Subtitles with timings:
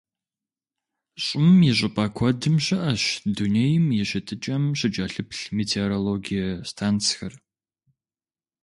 [1.23, 3.03] ЩӀым и щӀыпӀэ куэдым щыӀэщ
[3.35, 7.33] дунейм и щытыкӀэм щыкӀэлъыплъ метеорологие станцхэр.